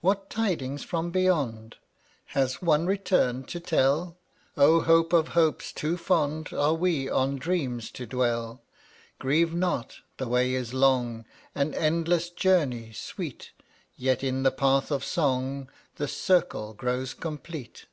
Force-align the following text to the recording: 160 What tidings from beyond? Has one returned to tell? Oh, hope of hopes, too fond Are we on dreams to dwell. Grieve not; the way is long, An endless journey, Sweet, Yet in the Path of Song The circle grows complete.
160 - -
What 0.00 0.30
tidings 0.50 0.82
from 0.84 1.10
beyond? 1.10 1.76
Has 2.28 2.62
one 2.62 2.86
returned 2.86 3.46
to 3.48 3.60
tell? 3.60 4.16
Oh, 4.56 4.80
hope 4.80 5.12
of 5.12 5.28
hopes, 5.36 5.70
too 5.70 5.98
fond 5.98 6.50
Are 6.54 6.72
we 6.72 7.10
on 7.10 7.36
dreams 7.36 7.90
to 7.90 8.06
dwell. 8.06 8.62
Grieve 9.18 9.52
not; 9.52 9.98
the 10.16 10.26
way 10.28 10.54
is 10.54 10.72
long, 10.72 11.26
An 11.54 11.74
endless 11.74 12.30
journey, 12.30 12.90
Sweet, 12.94 13.52
Yet 13.96 14.24
in 14.24 14.44
the 14.44 14.50
Path 14.50 14.90
of 14.90 15.04
Song 15.04 15.70
The 15.96 16.08
circle 16.08 16.72
grows 16.72 17.12
complete. 17.12 17.84